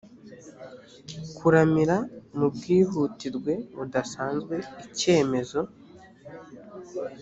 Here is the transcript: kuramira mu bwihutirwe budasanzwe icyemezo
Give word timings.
kuramira 1.37 1.97
mu 2.37 2.47
bwihutirwe 2.53 3.53
budasanzwe 3.77 4.55
icyemezo 4.85 5.59